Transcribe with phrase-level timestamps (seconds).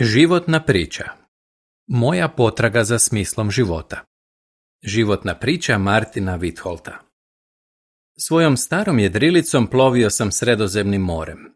[0.00, 1.04] Životna priča
[1.86, 4.04] Moja potraga za smislom života
[4.82, 6.98] Životna priča Martina Vitholta
[8.18, 11.54] Svojom starom jedrilicom plovio sam sredozemnim morem.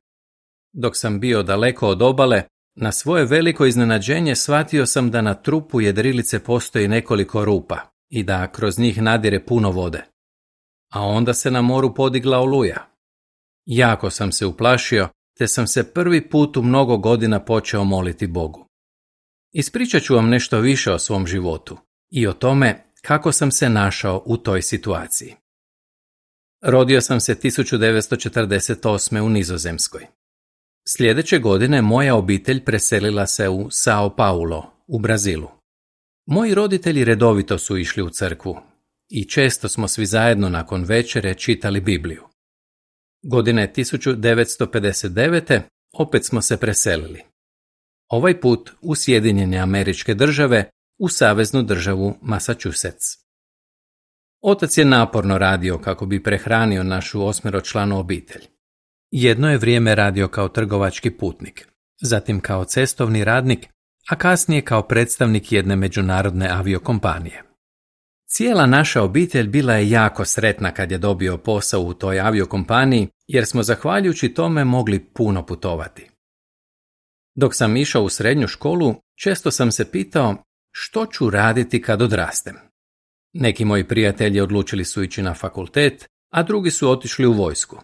[0.72, 2.42] Dok sam bio daleko od obale,
[2.76, 7.78] na svoje veliko iznenađenje shvatio sam da na trupu jedrilice postoji nekoliko rupa
[8.08, 10.02] i da kroz njih nadire puno vode.
[10.92, 12.86] A onda se na moru podigla oluja.
[13.66, 15.08] Jako sam se uplašio
[15.38, 18.66] te sam se prvi put u mnogo godina počeo moliti Bogu.
[19.52, 21.78] Ispričat ću vam nešto više o svom životu
[22.10, 25.34] i o tome kako sam se našao u toj situaciji.
[26.62, 29.20] Rodio sam se 1948.
[29.20, 30.06] u Nizozemskoj.
[30.88, 35.48] Sljedeće godine moja obitelj preselila se u Sao Paulo, u Brazilu.
[36.26, 38.60] Moji roditelji redovito su išli u crkvu
[39.08, 42.27] i često smo svi zajedno nakon večere čitali Bibliju.
[43.22, 45.60] Godine 1959.
[45.92, 47.22] opet smo se preselili.
[48.08, 53.06] Ovaj put u Sjedinjene američke države u saveznu državu Massachusetts.
[54.42, 58.42] Otac je naporno radio kako bi prehranio našu osmeročlanu obitelj.
[59.10, 61.68] Jedno je vrijeme radio kao trgovački putnik,
[62.02, 63.66] zatim kao cestovni radnik,
[64.08, 67.47] a kasnije kao predstavnik jedne međunarodne aviokompanije.
[68.30, 73.46] Cijela naša obitelj bila je jako sretna kad je dobio posao u toj aviokompaniji, jer
[73.46, 76.10] smo zahvaljujući tome mogli puno putovati.
[77.34, 80.36] Dok sam išao u srednju školu, često sam se pitao
[80.70, 82.56] što ću raditi kad odrastem.
[83.32, 87.80] Neki moji prijatelji odlučili su ići na fakultet, a drugi su otišli u vojsku.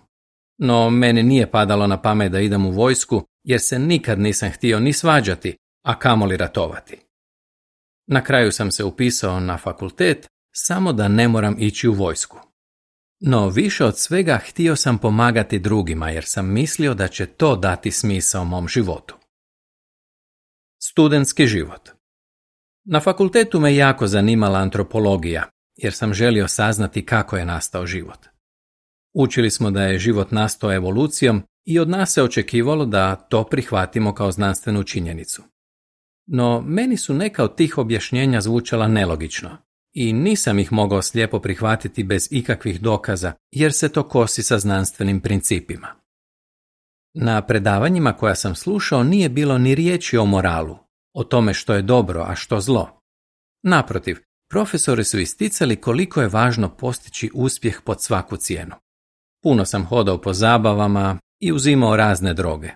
[0.59, 4.81] No, meni nije padalo na pamet da idem u vojsku, jer se nikad nisam htio
[4.81, 6.99] ni svađati, a kamoli ratovati.
[8.07, 12.39] Na kraju sam se upisao na fakultet, samo da ne moram ići u vojsku.
[13.21, 17.91] No više od svega htio sam pomagati drugima jer sam mislio da će to dati
[17.91, 19.17] smisao mom životu.
[20.83, 21.89] Studentski život
[22.85, 28.27] Na fakultetu me jako zanimala antropologija jer sam želio saznati kako je nastao život.
[29.15, 34.15] Učili smo da je život nastao evolucijom i od nas se očekivalo da to prihvatimo
[34.15, 35.43] kao znanstvenu činjenicu.
[36.27, 39.64] No, meni su neka od tih objašnjenja zvučala nelogično
[39.95, 45.21] i nisam ih mogao slijepo prihvatiti bez ikakvih dokaza jer se to kosi sa znanstvenim
[45.21, 45.89] principima.
[47.15, 50.79] Na predavanjima koja sam slušao nije bilo ni riječi o moralu,
[51.15, 53.01] o tome što je dobro, a što zlo.
[53.63, 54.19] Naprotiv,
[54.51, 58.75] profesori su isticali koliko je važno postići uspjeh pod svaku cijenu.
[59.43, 62.71] Puno sam hodao po zabavama i uzimao razne droge.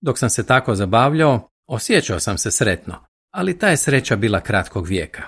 [0.00, 4.86] Dok sam se tako zabavljao, osjećao sam se sretno, ali ta je sreća bila kratkog
[4.86, 5.22] vijeka.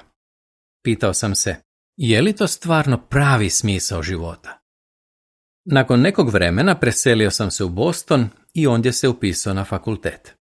[0.86, 1.56] Pitao sam se,
[1.96, 4.58] je li to stvarno pravi smisao života?
[5.64, 10.34] Nakon nekog vremena preselio sam se u Boston i ondje se upisao na fakultet.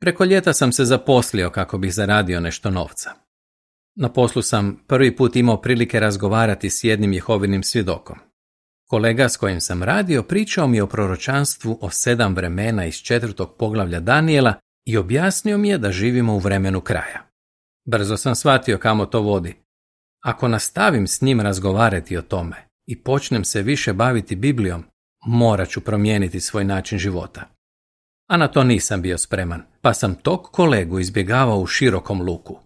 [0.00, 3.10] Preko ljeta sam se zaposlio kako bih zaradio nešto novca.
[3.96, 8.18] Na poslu sam prvi put imao prilike razgovarati s jednim jehovinim svjedokom.
[8.88, 14.00] Kolega s kojim sam radio pričao mi o proročanstvu o sedam vremena iz četvrtog poglavlja
[14.00, 14.54] Danijela
[14.86, 17.28] i objasnio mi je da živimo u vremenu kraja.
[17.84, 19.61] Brzo sam shvatio kamo to vodi.
[20.22, 22.56] Ako nastavim s njim razgovarati o tome
[22.86, 24.84] i počnem se više baviti Biblijom,
[25.26, 27.48] morat ću promijeniti svoj način života.
[28.28, 32.58] A na to nisam bio spreman, pa sam tog kolegu izbjegavao u širokom luku.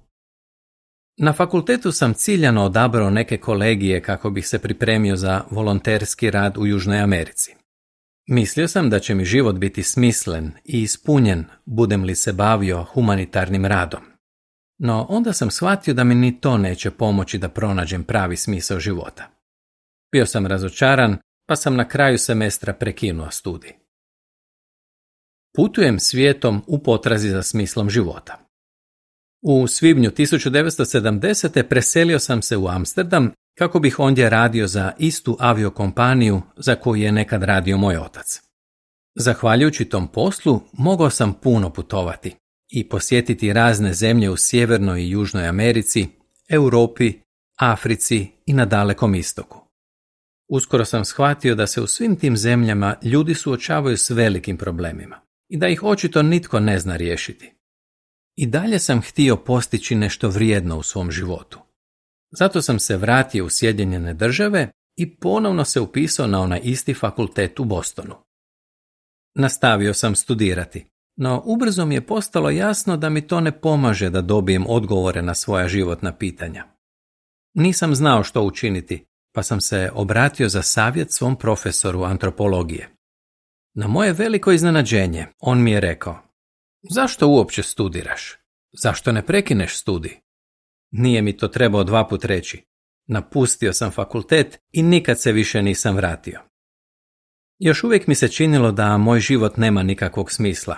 [1.19, 6.67] Na fakultetu sam ciljano odabrao neke kolegije kako bih se pripremio za volonterski rad u
[6.67, 7.55] Južnoj Americi.
[8.29, 13.67] Mislio sam da će mi život biti smislen i ispunjen budem li se bavio humanitarnim
[13.67, 14.16] radom.
[14.79, 19.29] No onda sam shvatio da mi ni to neće pomoći da pronađem pravi smisao života.
[20.13, 21.17] Bio sam razočaran,
[21.49, 23.73] pa sam na kraju semestra prekinuo studij.
[25.57, 28.39] Putujem svijetom u potrazi za smislom života.
[29.43, 31.63] U svibnju 1970.
[31.69, 37.13] preselio sam se u Amsterdam kako bih ondje radio za istu aviokompaniju za koju je
[37.13, 38.43] nekad radio moj otac.
[39.15, 42.37] Zahvaljujući tom poslu mogao sam puno putovati
[42.69, 46.09] i posjetiti razne zemlje u Sjevernoj i Južnoj Americi,
[46.49, 47.13] Europi,
[47.59, 49.67] Africi i na dalekom istoku.
[50.49, 55.57] Uskoro sam shvatio da se u svim tim zemljama ljudi suočavaju s velikim problemima i
[55.57, 57.53] da ih očito nitko ne zna riješiti.
[58.37, 61.59] I dalje sam htio postići nešto vrijedno u svom životu.
[62.31, 67.61] Zato sam se vratio u Sjedinjene države i ponovno se upisao na onaj isti fakultet
[67.61, 68.15] u Bostonu.
[69.35, 70.87] Nastavio sam studirati,
[71.17, 75.35] no ubrzo mi je postalo jasno da mi to ne pomaže da dobijem odgovore na
[75.35, 76.65] svoja životna pitanja.
[77.55, 79.05] Nisam znao što učiniti,
[79.35, 82.89] pa sam se obratio za savjet svom profesoru antropologije.
[83.75, 86.27] Na moje veliko iznenađenje, on mi je rekao,
[86.91, 88.39] Zašto uopće studiraš?
[88.83, 90.17] Zašto ne prekineš studij?
[90.91, 92.63] Nije mi to trebao dva put reći.
[93.09, 96.41] Napustio sam fakultet i nikad se više nisam vratio.
[97.59, 100.77] Još uvijek mi se činilo da moj život nema nikakvog smisla,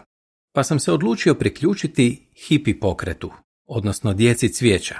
[0.58, 3.30] pa sam se odlučio priključiti hipi pokretu,
[3.66, 4.94] odnosno djeci cvijeća.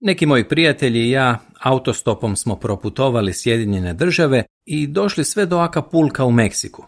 [0.00, 6.24] Neki moji prijatelji i ja autostopom smo proputovali Sjedinjene države i došli sve do Acapulka
[6.24, 6.84] u Meksiku.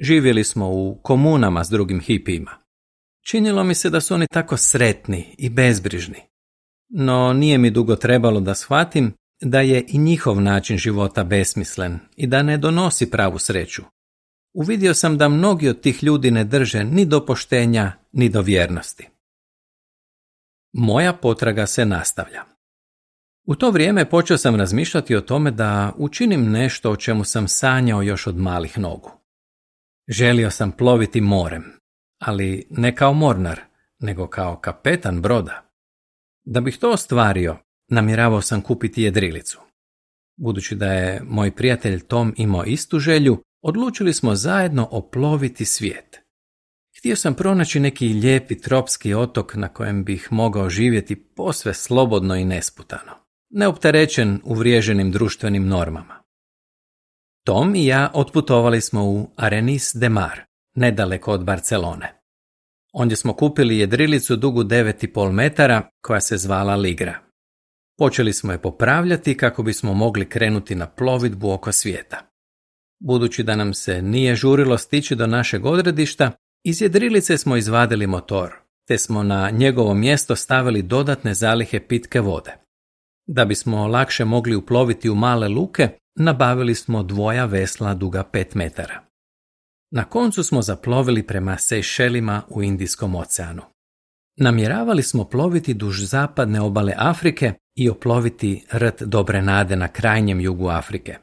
[0.00, 2.50] Živjeli smo u komunama s drugim hipijima.
[3.26, 6.22] Činilo mi se da su oni tako sretni i bezbrižni.
[6.88, 9.12] No nije mi dugo trebalo da shvatim
[9.42, 13.82] da je i njihov način života besmislen i da ne donosi pravu sreću.
[14.52, 19.08] Uvidio sam da mnogi od tih ljudi ne drže ni do poštenja, ni do vjernosti.
[20.72, 22.44] Moja potraga se nastavlja.
[23.46, 28.02] U to vrijeme počeo sam razmišljati o tome da učinim nešto o čemu sam sanjao
[28.02, 29.10] još od malih nogu.
[30.08, 31.64] Želio sam ploviti morem,
[32.18, 33.60] ali ne kao mornar,
[33.98, 35.70] nego kao kapetan broda.
[36.44, 37.56] Da bih to ostvario,
[37.88, 39.60] namjeravao sam kupiti jedrilicu.
[40.36, 46.20] Budući da je moj prijatelj Tom imao istu želju, odlučili smo zajedno oploviti svijet.
[46.98, 52.44] Htio sam pronaći neki lijepi tropski otok na kojem bih mogao živjeti posve slobodno i
[52.44, 53.12] nesputano,
[53.50, 56.22] neopterećen uvriježenim društvenim normama.
[57.44, 60.40] Tom i ja otputovali smo u Arenis de Mar,
[60.74, 62.20] nedaleko od Barcelone.
[62.92, 67.18] Ondje smo kupili jedrilicu dugu 9,5 metara koja se zvala Ligra.
[67.98, 72.29] Počeli smo je popravljati kako bismo mogli krenuti na plovidbu oko svijeta.
[73.00, 76.32] Budući da nam se nije žurilo stići do našeg odredišta,
[76.64, 78.52] iz jedrilice smo izvadili motor,
[78.88, 82.56] te smo na njegovo mjesto stavili dodatne zalihe pitke vode.
[83.26, 85.88] Da bismo lakše mogli uploviti u male luke,
[86.18, 89.02] nabavili smo dvoja vesla duga 5 metara.
[89.92, 93.62] Na koncu smo zaplovili prema Sejšelima u Indijskom oceanu.
[94.36, 100.68] Namjeravali smo ploviti duž zapadne obale Afrike i oploviti rt Dobre Nade na krajnjem jugu
[100.68, 101.18] Afrike.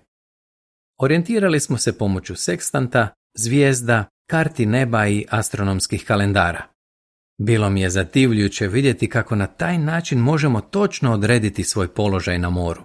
[1.00, 6.64] Orijentirali smo se pomoću sekstanta, zvijezda, karti neba i astronomskih kalendara.
[7.38, 12.50] Bilo mi je zativljujuće vidjeti kako na taj način možemo točno odrediti svoj položaj na
[12.50, 12.82] moru.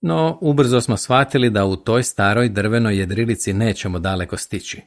[0.00, 4.82] No, ubrzo smo shvatili da u toj staroj drvenoj jedrilici nećemo daleko stići.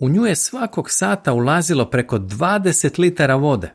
[0.00, 3.74] U nju je svakog sata ulazilo preko 20 litara vode.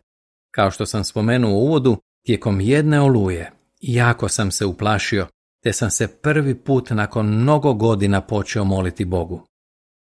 [0.51, 5.27] Kao što sam spomenuo u uvodu, tijekom jedne oluje jako sam se uplašio,
[5.63, 9.47] te sam se prvi put nakon mnogo godina počeo moliti Bogu.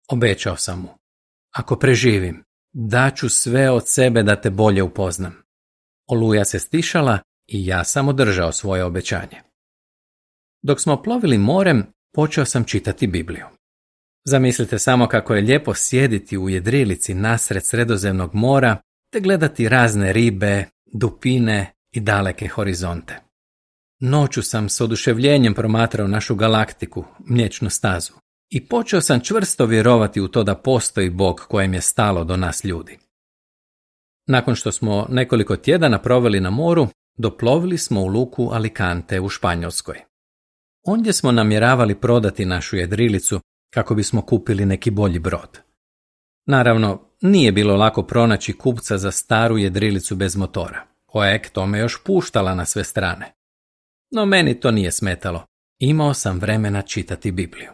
[0.10, 0.90] Obećao sam mu,
[1.56, 2.44] ako preživim,
[2.74, 5.44] daću sve od sebe da te bolje upoznam.
[6.08, 9.42] Oluja se stišala i ja sam održao svoje obećanje.
[10.62, 13.46] Dok smo plovili morem, počeo sam čitati Bibliju.
[14.26, 18.78] Zamislite samo kako je lijepo sjediti u jedrilici nasred sredozemnog mora
[19.14, 23.31] te gledati razne ribe, dupine i daleke horizonte.
[24.04, 28.14] Noću sam s oduševljenjem promatrao našu galaktiku, mliječnu stazu,
[28.50, 32.64] i počeo sam čvrsto vjerovati u to da postoji Bog kojem je stalo do nas
[32.64, 33.00] ljudi.
[34.28, 36.88] Nakon što smo nekoliko tjedana proveli na moru,
[37.18, 40.00] doplovili smo u luku Alicante u Španjolskoj.
[40.86, 43.40] Ondje smo namjeravali prodati našu jedrilicu
[43.74, 45.60] kako bismo kupili neki bolji brod.
[46.46, 51.80] Naravno, nije bilo lako pronaći kupca za staru jedrilicu bez motora, koja je k tome
[51.80, 53.41] još puštala na sve strane.
[54.12, 55.46] No meni to nije smetalo.
[55.80, 57.72] Imao sam vremena čitati Bibliju.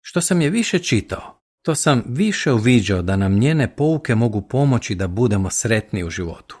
[0.00, 4.94] Što sam je više čitao, to sam više uviđao da nam njene pouke mogu pomoći
[4.94, 6.58] da budemo sretni u životu.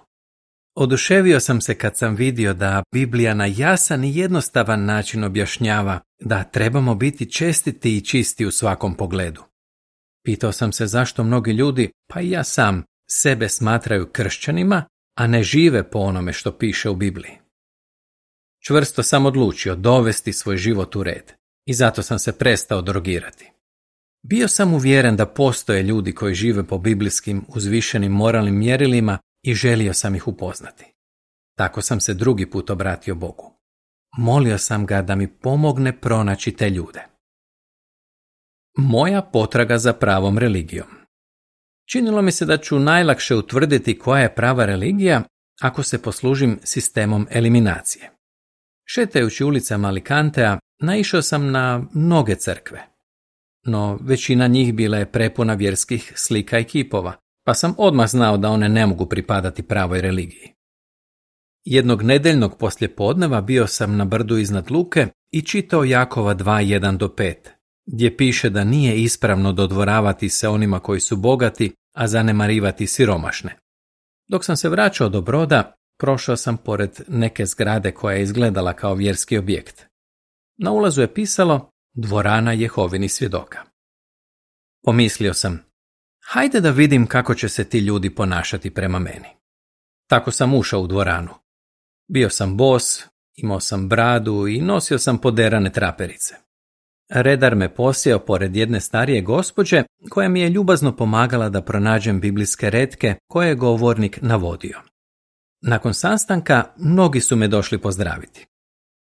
[0.76, 6.44] Oduševio sam se kad sam vidio da Biblija na jasan i jednostavan način objašnjava da
[6.44, 9.42] trebamo biti čestiti i čisti u svakom pogledu.
[10.24, 14.84] Pitao sam se zašto mnogi ljudi, pa i ja sam, sebe smatraju kršćanima,
[15.18, 17.43] a ne žive po onome što piše u Bibliji.
[18.66, 21.32] Čvrsto sam odlučio dovesti svoj život u red
[21.66, 23.50] i zato sam se prestao drogirati.
[24.22, 29.94] Bio sam uvjeren da postoje ljudi koji žive po biblijskim uzvišenim moralnim mjerilima i želio
[29.94, 30.84] sam ih upoznati.
[31.56, 33.52] Tako sam se drugi put obratio Bogu.
[34.18, 37.06] Molio sam ga da mi pomogne pronaći te ljude.
[38.76, 40.88] Moja potraga za pravom religijom.
[41.90, 45.22] Činilo mi se da ću najlakše utvrditi koja je prava religija
[45.60, 48.13] ako se poslužim sistemom eliminacije.
[48.84, 52.86] Šetajući ulicama Alicantea, naišao sam na mnoge crkve.
[53.66, 58.48] No, većina njih bila je prepuna vjerskih slika i kipova, pa sam odmah znao da
[58.48, 60.54] one ne mogu pripadati pravoj religiji.
[61.64, 67.34] Jednog nedeljnog poslijepodneva bio sam na brdu iznad Luke i čitao Jakova 2.1 do 5,
[67.86, 73.58] gdje piše da nije ispravno dodvoravati se onima koji su bogati, a zanemarivati siromašne.
[74.28, 78.94] Dok sam se vraćao do broda, prošao sam pored neke zgrade koja je izgledala kao
[78.94, 79.86] vjerski objekt.
[80.58, 83.58] Na ulazu je pisalo dvorana Jehovini svjedoka.
[84.84, 85.64] Pomislio sam,
[86.24, 89.28] hajde da vidim kako će se ti ljudi ponašati prema meni.
[90.08, 91.34] Tako sam ušao u dvoranu.
[92.08, 96.34] Bio sam bos, imao sam bradu i nosio sam poderane traperice.
[97.10, 102.70] Redar me posjeo pored jedne starije gospođe koja mi je ljubazno pomagala da pronađem biblijske
[102.70, 104.80] redke koje je govornik navodio.
[105.66, 108.46] Nakon sastanka mnogi su me došli pozdraviti.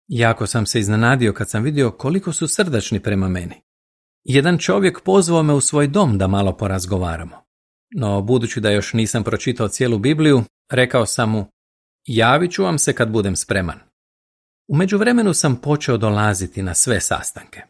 [0.09, 3.55] Jako sam se iznenadio kad sam vidio koliko su srdačni prema meni.
[4.25, 7.45] Jedan čovjek pozvao me u svoj dom da malo porazgovaramo.
[7.91, 11.47] No, budući da još nisam pročitao cijelu Bibliju, rekao sam mu,
[12.05, 13.79] javit ću vam se kad budem spreman.
[14.69, 17.62] U međuvremenu sam počeo dolaziti na sve sastanke.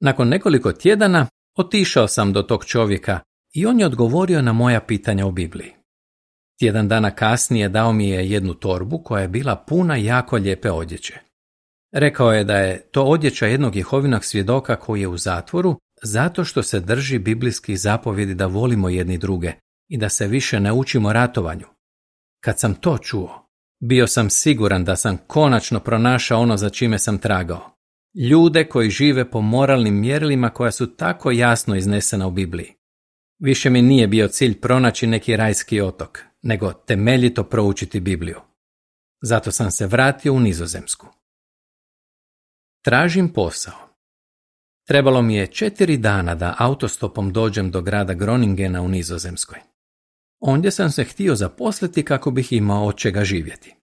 [0.00, 1.26] Nakon nekoliko tjedana
[1.58, 3.20] otišao sam do tog čovjeka
[3.54, 5.79] i on je odgovorio na moja pitanja o Bibliji.
[6.60, 11.18] Tjedan dana kasnije dao mi je jednu torbu koja je bila puna jako lijepe odjeće.
[11.92, 16.62] Rekao je da je to odjeća jednog jehovinog svjedoka koji je u zatvoru zato što
[16.62, 19.52] se drži biblijskih zapovjedi da volimo jedni druge
[19.88, 21.66] i da se više ne učimo ratovanju.
[22.44, 23.48] Kad sam to čuo,
[23.82, 27.70] bio sam siguran da sam konačno pronašao ono za čime sam tragao.
[28.30, 32.74] Ljude koji žive po moralnim mjerilima koja su tako jasno iznesena u Bibliji.
[33.38, 38.40] Više mi nije bio cilj pronaći neki rajski otok, nego temeljito proučiti Bibliju.
[39.22, 41.06] Zato sam se vratio u Nizozemsku.
[42.84, 43.74] Tražim posao.
[44.86, 49.58] Trebalo mi je četiri dana da autostopom dođem do grada Groningena u Nizozemskoj.
[50.40, 53.74] Ondje sam se htio zaposliti kako bih imao od čega živjeti.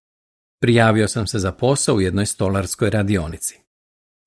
[0.62, 3.60] Prijavio sam se za posao u jednoj stolarskoj radionici.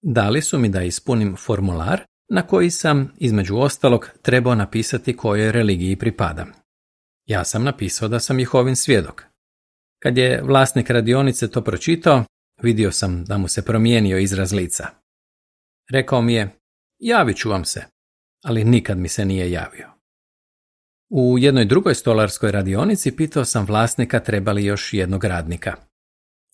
[0.03, 5.97] Dali su mi da ispunim formular na koji sam, između ostalog, trebao napisati kojoj religiji
[5.97, 6.60] pripadam.
[7.31, 9.25] Ja sam napisao da sam Jehovin svjedok.
[10.03, 12.25] Kad je vlasnik radionice to pročitao,
[12.63, 14.89] vidio sam da mu se promijenio izraz lica.
[15.91, 16.57] Rekao mi je,
[16.99, 17.85] javit ću vam se,
[18.45, 19.89] ali nikad mi se nije javio.
[21.11, 25.77] U jednoj drugoj stolarskoj radionici pitao sam vlasnika treba li još jednog radnika.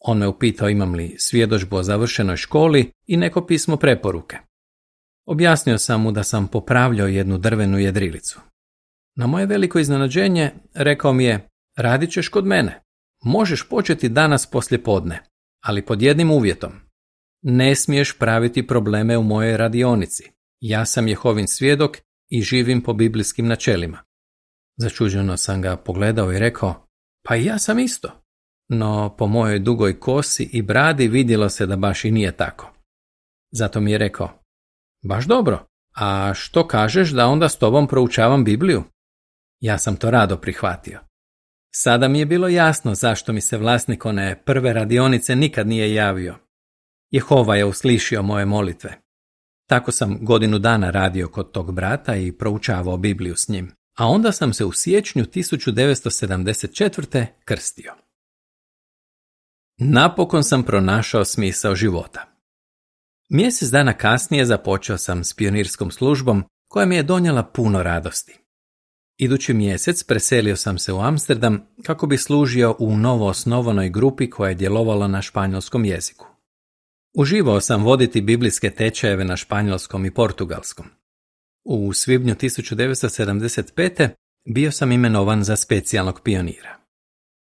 [0.00, 4.38] On me upitao imam li svjedočbu o završenoj školi i neko pismo preporuke.
[5.26, 8.40] Objasnio sam mu da sam popravljao jednu drvenu jedrilicu.
[9.16, 12.82] Na moje veliko iznenađenje rekao mi je, radit ćeš kod mene.
[13.25, 15.23] Možeš početi danas poslje podne,
[15.64, 16.73] ali pod jednim uvjetom.
[17.42, 20.23] Ne smiješ praviti probleme u mojoj radionici.
[20.61, 21.96] Ja sam Jehovin svjedok
[22.28, 23.99] i živim po biblijskim načelima.
[24.76, 26.87] Začuđeno sam ga pogledao i rekao,
[27.28, 28.23] pa i ja sam isto.
[28.68, 32.73] No po mojoj dugoj kosi i bradi vidjelo se da baš i nije tako.
[33.52, 34.42] Zato mi je rekao,
[35.04, 38.85] baš dobro, a što kažeš da onda s tobom proučavam Bibliju?
[39.60, 41.00] Ja sam to rado prihvatio.
[41.75, 46.36] Sada mi je bilo jasno zašto mi se vlasnik one prve radionice nikad nije javio.
[47.10, 49.00] Jehova je uslišio moje molitve.
[49.68, 54.32] Tako sam godinu dana radio kod tog brata i proučavao Bibliju s njim, a onda
[54.32, 57.26] sam se u siječnju 1974.
[57.44, 57.94] krstio.
[59.78, 62.26] Napokon sam pronašao smisao života.
[63.28, 68.45] Mjesec dana kasnije započeo sam s pionirskom službom koja mi je donijela puno radosti.
[69.18, 74.49] Idući mjesec preselio sam se u Amsterdam kako bi služio u novo osnovanoj grupi koja
[74.49, 76.26] je djelovala na španjolskom jeziku.
[77.14, 80.87] Uživao sam voditi biblijske tečajeve na španjolskom i portugalskom.
[81.64, 84.08] U svibnju 1975.
[84.49, 86.76] bio sam imenovan za specijalnog pionira.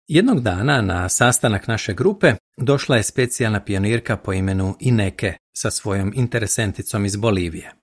[0.07, 6.13] Jednog dana na sastanak naše grupe došla je specijalna pionirka po imenu Ineke sa svojom
[6.15, 7.73] interesenticom iz Bolivije.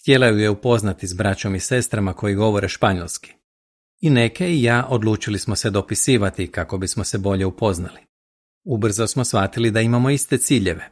[0.00, 3.32] Htjela ju je upoznati s braćom i sestrama koji govore španjolski.
[4.00, 8.00] I neke i ja odlučili smo se dopisivati kako bismo se bolje upoznali.
[8.64, 10.88] Ubrzo smo shvatili da imamo iste ciljeve.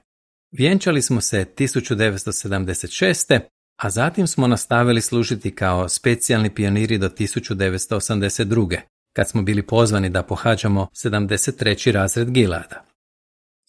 [0.52, 3.40] Vjenčali smo se 1976.
[3.76, 8.80] a zatim smo nastavili služiti kao specijalni pioniri do 1982.
[9.12, 11.92] kad smo bili pozvani da pohađamo 73.
[11.92, 12.84] razred Gilada.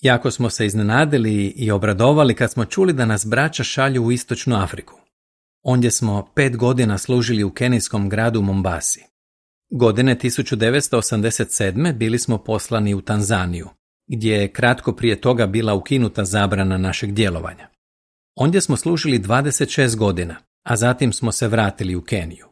[0.02, 4.56] Jako smo se iznenadili i obradovali kad smo čuli da nas braća šalju u Istočnu
[4.56, 5.01] Afriku.
[5.64, 9.04] Ondje smo pet godina služili u kenijskom gradu Mombasi.
[9.72, 11.94] Godine 1987.
[11.94, 13.70] bili smo poslani u Tanzaniju,
[14.08, 17.68] gdje je kratko prije toga bila ukinuta zabrana našeg djelovanja.
[18.36, 22.48] Ondje smo služili 26 godina, a zatim smo se vratili u Keniju.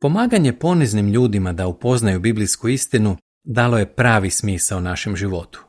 [0.00, 5.64] Pomaganje poniznim ljudima da upoznaju biblijsku istinu dalo je pravi smisao našem životu.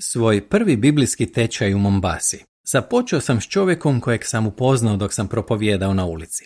[0.00, 5.28] Svoj prvi biblijski tečaj u Mombasi Započeo sam s čovjekom kojeg sam upoznao dok sam
[5.28, 6.44] propovijedao na ulici.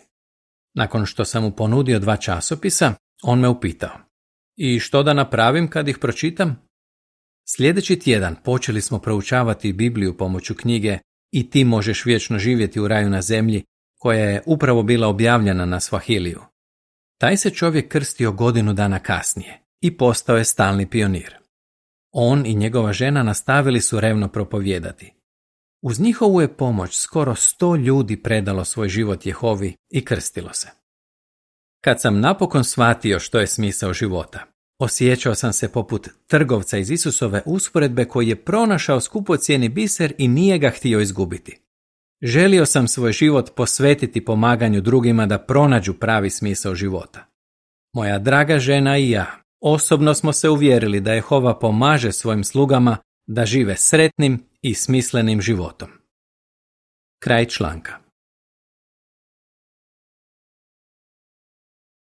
[0.75, 3.99] Nakon što sam mu ponudio dva časopisa, on me upitao.
[4.57, 6.63] I što da napravim kad ih pročitam?
[7.49, 10.99] Sljedeći tjedan počeli smo proučavati Bibliju pomoću knjige
[11.33, 13.65] I ti možeš vječno živjeti u raju na zemlji,
[13.99, 16.41] koja je upravo bila objavljena na Svahiliju.
[17.19, 21.35] Taj se čovjek krstio godinu dana kasnije i postao je stalni pionir.
[22.13, 25.20] On i njegova žena nastavili su revno propovijedati.
[25.83, 30.69] Uz njihovu je pomoć skoro sto ljudi predalo svoj život Jehovi i krstilo se.
[31.85, 34.47] Kad sam napokon shvatio što je smisao života,
[34.79, 40.59] osjećao sam se poput trgovca iz Isusove usporedbe koji je pronašao skupocjeni biser i nije
[40.59, 41.59] ga htio izgubiti.
[42.23, 47.27] Želio sam svoj život posvetiti pomaganju drugima da pronađu pravi smisao života.
[47.95, 49.27] Moja draga žena i ja
[49.61, 52.97] osobno smo se uvjerili da Jehova pomaže svojim slugama
[53.27, 55.89] da žive sretnim i smislenim životom.
[57.23, 58.00] Kraj članka.